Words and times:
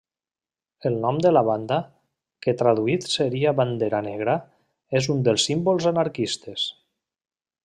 El 0.89 0.95
nom 1.03 1.19
de 1.25 1.31
la 1.33 1.43
banda, 1.49 1.77
que 2.45 2.55
traduït 2.63 3.07
seria 3.17 3.55
bandera 3.61 4.03
negra, 4.11 4.39
és 5.03 5.13
un 5.17 5.25
dels 5.29 5.49
símbols 5.51 5.91
anarquistes. 5.95 6.71